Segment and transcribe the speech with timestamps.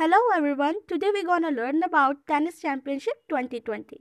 [0.00, 3.98] Hello everyone, today we're gonna learn about Tennis Championship 2020.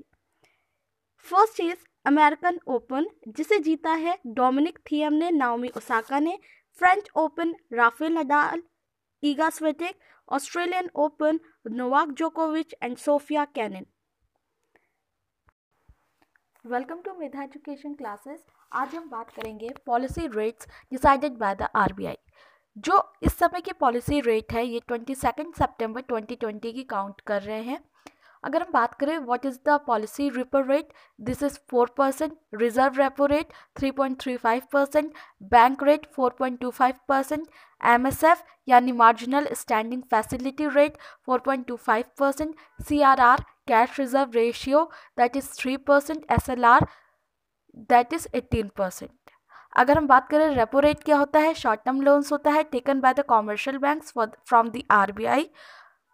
[1.26, 6.38] First is American open जिसे जीता है Dominic Thiem ने Naomi Osaka ने
[6.82, 8.62] French open Rafael Nadal
[9.24, 10.00] Iga Swiatek
[10.30, 11.40] Australian open
[11.74, 13.86] Novak जोकोविच and Sofia Kenin
[16.66, 22.18] welcome to Medha education classes आज हम बात करेंगे policy rates decided by the RBI
[22.86, 27.22] जो इस समय की पॉलिसी रेट है, ये twenty second September twenty twenty की काउंट
[27.28, 27.80] कर रहे हैं।
[28.44, 33.02] अगर हम बात करें what is the policy repo rate this is four percent reserve
[33.02, 35.14] repo rate three point three five percent
[35.52, 37.48] bank rate four point two five percent
[37.82, 42.56] M S F यानी marginal standing facility rate four point two five percent
[42.88, 46.88] C R R cash reserve ratio that is three percent S L R
[47.90, 49.12] that is eighteen percent
[49.74, 51.54] अगर हम बात करें repo rate क्या होता है?
[51.54, 55.50] Short term loans होता है taken by the commercial banks from the R B I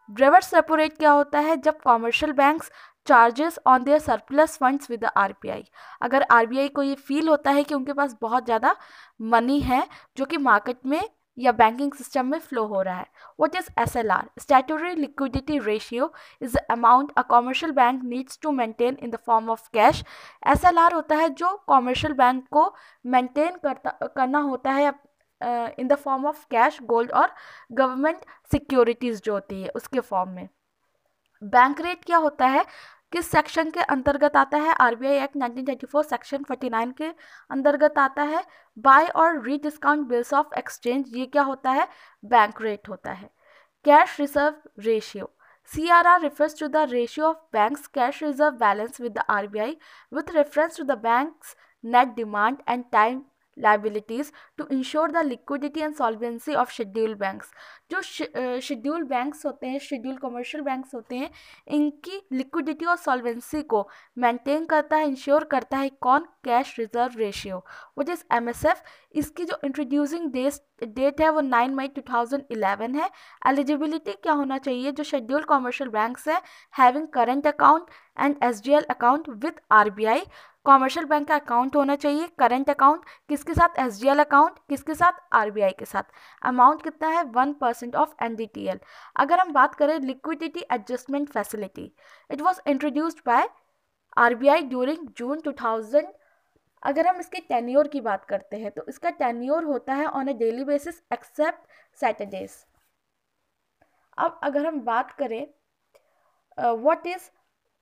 [0.10, 1.56] reverse repo rate क्या होता है?
[1.58, 2.72] जब commercial banks
[3.08, 5.64] charges on their surplus funds with the RBI
[6.02, 8.76] अगर आरबीआई को ये फील होता है कि उनके पास बहुत ज़्यादा
[9.24, 9.86] मनी है,
[10.18, 11.02] जो कि मार्केट में
[11.38, 13.06] या बैंकिंग सिस्टम में फ्लो हो रहा है।
[13.40, 18.40] What is S L R statutory liquidity ratio is the amount a commercial bank needs
[18.42, 20.04] to maintain in the form of cash
[20.48, 22.74] S L R होता है जो कॉमर्शियल बैंक को
[23.06, 24.94] मेंटेन करता, करना होता है
[25.80, 27.32] in the form of cash gold और
[27.72, 30.48] government securities जो होती है, उसके फॉर्म में।
[31.42, 32.64] बैंक रेट क्या होता है?
[33.16, 34.74] किस सेक्शन के अंतर्गत आता है?
[34.74, 37.08] R B I act 1934 section 49 के
[37.50, 38.44] अंतर्गत आता है।
[38.78, 41.88] बाय और री डिस्काउंट बिल्स ऑफ़ एक्सचेंज ये क्या होता है?
[42.24, 43.30] बैंक रेट होता है।
[43.86, 45.32] Cash reserve ratio
[45.70, 49.48] C R R refers to the ratio of bank cash reserve balance with the R
[49.48, 49.78] B I
[50.14, 53.22] with reference to the bank net demand and time
[53.58, 57.48] liabilities to ensure the liquidity and solvency of scheduled banks.
[57.92, 61.30] जो schedule banks होते हैं schedule commercial banks होते हैं,
[61.68, 63.88] इनकी liquidity और solvency को
[64.18, 66.26] maintain करता है इंश्योर करता है कौन?
[66.46, 67.64] Cash reserve ratio
[68.00, 68.82] which is M S F
[69.20, 73.10] इसकी जो इंट्रोड्यूसिंग डेट है वो nine May two thousand eleven है।
[73.48, 74.92] एलिजिबिलिटी क्या होना चाहिए?
[74.92, 76.42] जो शेड्यूल कमर्शियल बैंक्स हैं
[76.74, 77.86] having current account
[78.18, 80.24] and S D L account with R B I
[80.66, 83.80] commercial bank का अकाउंट होना चाहिए। करंट अकाउंट किसके साथ?
[83.80, 85.20] एस डी एल अकाउंट किसके साथ?
[85.34, 86.04] आर बी आई के साथ।
[86.42, 87.24] अमाउंट कितना है?
[87.26, 88.80] One percent of N D T L
[89.16, 91.92] अगर हम बात करें liquidity adjustment facility,
[92.30, 93.48] it was introduced by
[94.18, 96.08] R B I during June two thousand.
[96.84, 100.34] अगर हम इसके टेन्योर की बात करते हैं तो इसका टेन्योर होता है on a
[100.38, 102.52] daily basis except Saturdays
[104.18, 105.48] अब अगर हम बात करें
[106.58, 107.30] what is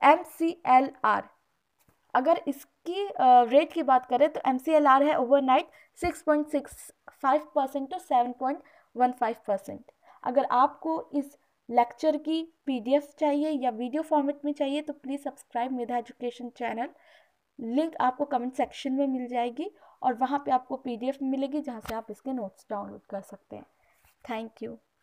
[0.03, 1.24] M C L R
[2.14, 6.47] अगर इसकी रेट की बात करें तो एम सी एल आर है overnight six point
[6.47, 6.91] six
[7.22, 8.59] five percent to seven point
[8.96, 9.92] one five percent
[10.24, 11.38] अगर आपको इस
[11.69, 16.90] लेक्चर की पीडीएफ चाहिए या वीडियो फॉर्मेट में चाहिए तो please subscribe Medha education channel
[17.59, 19.69] link आपको कमेंट सेक्शन में मिल जाएगी
[20.02, 23.66] और वहाँ पे आपको पीडीएफ मिलेगी जहाँ से आप इसके नोट्स डाउनलोड कर सकते हैं।
[24.25, 24.78] Thank you